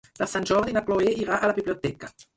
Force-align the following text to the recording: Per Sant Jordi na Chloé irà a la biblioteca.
Per 0.19 0.27
Sant 0.29 0.47
Jordi 0.51 0.73
na 0.77 0.83
Chloé 0.89 1.13
irà 1.25 1.37
a 1.39 1.51
la 1.53 1.55
biblioteca. 1.59 2.15